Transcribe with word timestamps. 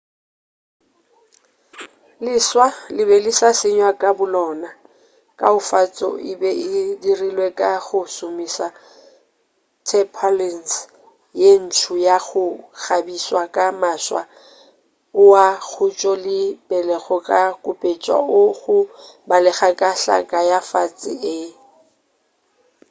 leswa 2.23 2.67
le 2.95 3.01
be 3.09 3.17
le 3.25 3.31
sa 3.39 3.49
senywa 3.59 3.91
ka 4.01 4.09
bolona 4.17 4.69
kaofatšo 5.39 6.09
e 6.31 6.33
be 6.39 6.51
e 6.69 6.69
dirilwe 7.01 7.47
ka 7.59 7.69
go 7.85 8.01
šomiša 8.15 8.67
tarpaulins 9.87 10.71
ye 11.41 11.49
ntso 11.65 11.93
ya 12.07 12.17
go 12.27 12.43
kgabiswa 12.83 13.43
ka 13.55 13.65
maswa 13.81 14.21
oa 15.23 15.45
khutšo 15.69 16.13
le 16.25 16.39
pelo 16.67 16.95
go 17.05 17.17
kupetša 17.63 18.15
o 18.39 18.43
go 18.59 18.77
balega 19.29 19.69
ka 19.79 19.89
hlaka 20.01 20.39
ya 20.49 20.59
fase 20.69 21.11
e 21.35 21.37